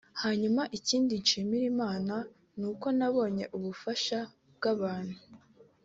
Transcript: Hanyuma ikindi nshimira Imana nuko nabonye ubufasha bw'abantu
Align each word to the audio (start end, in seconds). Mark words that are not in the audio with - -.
Hanyuma 0.21 0.61
ikindi 0.77 1.13
nshimira 1.21 1.65
Imana 1.73 2.15
nuko 2.59 2.87
nabonye 2.97 3.43
ubufasha 3.57 4.19
bw'abantu 4.55 5.17